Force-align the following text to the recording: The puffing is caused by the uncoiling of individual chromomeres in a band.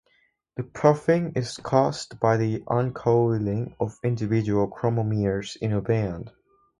The 0.55 0.63
puffing 0.63 1.33
is 1.35 1.57
caused 1.57 2.19
by 2.19 2.35
the 2.37 2.63
uncoiling 2.67 3.75
of 3.79 3.99
individual 4.03 4.67
chromomeres 4.67 5.57
in 5.57 5.73
a 5.73 5.79
band. 5.81 6.31